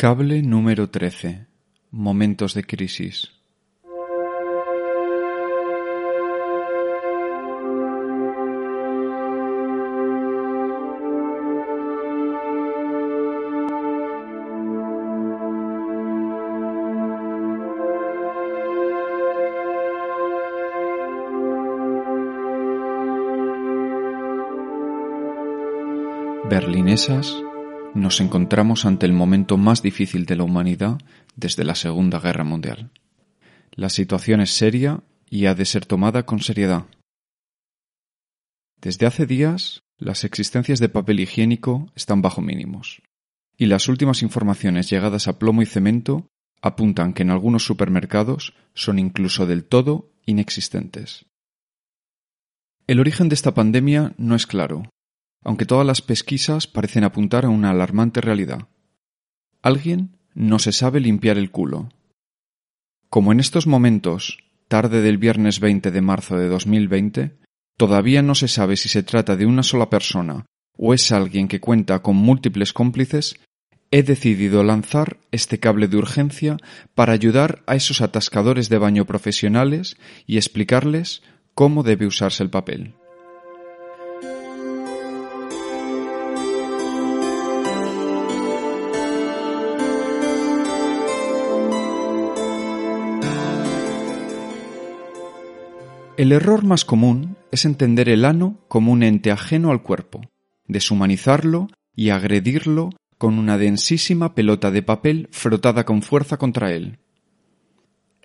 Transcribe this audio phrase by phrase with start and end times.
[0.00, 1.48] Cable número 13.
[1.90, 3.32] Momentos de crisis.
[26.48, 27.34] Berlinesas,
[27.94, 30.98] nos encontramos ante el momento más difícil de la humanidad
[31.36, 32.90] desde la Segunda Guerra Mundial.
[33.72, 36.86] La situación es seria y ha de ser tomada con seriedad.
[38.80, 43.02] Desde hace días, las existencias de papel higiénico están bajo mínimos,
[43.56, 46.28] y las últimas informaciones llegadas a plomo y cemento
[46.62, 51.26] apuntan que en algunos supermercados son incluso del todo inexistentes.
[52.86, 54.90] El origen de esta pandemia no es claro,
[55.44, 58.68] aunque todas las pesquisas parecen apuntar a una alarmante realidad.
[59.62, 61.88] Alguien no se sabe limpiar el culo.
[63.08, 67.38] Como en estos momentos, tarde del viernes 20 de marzo de 2020,
[67.76, 70.46] todavía no se sabe si se trata de una sola persona
[70.78, 73.36] o es alguien que cuenta con múltiples cómplices,
[73.90, 76.56] he decidido lanzar este cable de urgencia
[76.94, 81.22] para ayudar a esos atascadores de baño profesionales y explicarles
[81.54, 82.94] cómo debe usarse el papel.
[96.18, 100.20] El error más común es entender el ano como un ente ajeno al cuerpo,
[100.66, 106.98] deshumanizarlo y agredirlo con una densísima pelota de papel frotada con fuerza contra él.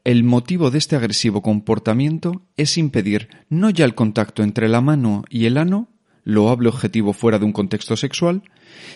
[0.03, 5.23] El motivo de este agresivo comportamiento es impedir no ya el contacto entre la mano
[5.30, 5.88] y el ano,
[6.23, 8.41] loable objetivo fuera de un contexto sexual,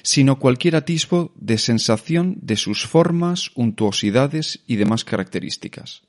[0.02, 6.02] sino cualquier atisbo de sensación de sus formas, untuosidades y demás características.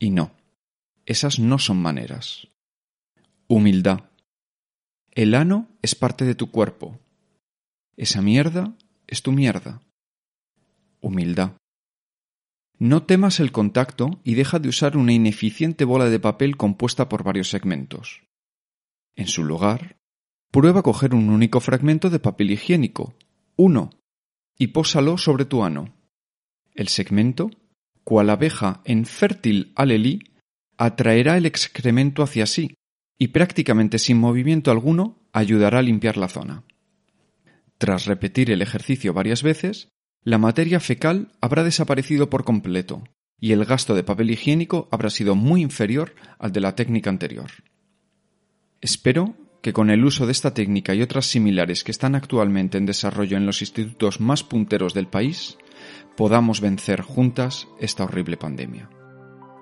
[0.00, 0.32] Y no,
[1.06, 2.48] esas no son maneras.
[3.46, 4.10] Humildad.
[5.12, 6.98] El ano es parte de tu cuerpo.
[7.96, 9.80] Esa mierda es tu mierda.
[11.00, 11.52] Humildad.
[12.78, 17.22] No temas el contacto y deja de usar una ineficiente bola de papel compuesta por
[17.22, 18.24] varios segmentos.
[19.14, 19.96] En su lugar,
[20.50, 23.14] prueba a coger un único fragmento de papel higiénico,
[23.56, 23.90] uno,
[24.58, 25.94] y pósalo sobre tu ano.
[26.74, 27.50] El segmento,
[28.04, 30.35] cual abeja en fértil alelí,
[30.78, 32.76] atraerá el excremento hacia sí
[33.18, 36.64] y prácticamente sin movimiento alguno ayudará a limpiar la zona.
[37.78, 39.88] Tras repetir el ejercicio varias veces,
[40.22, 43.04] la materia fecal habrá desaparecido por completo
[43.38, 47.50] y el gasto de papel higiénico habrá sido muy inferior al de la técnica anterior.
[48.80, 52.86] Espero que con el uso de esta técnica y otras similares que están actualmente en
[52.86, 55.58] desarrollo en los institutos más punteros del país,
[56.16, 58.88] podamos vencer juntas esta horrible pandemia.